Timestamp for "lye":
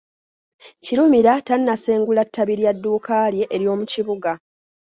3.33-3.45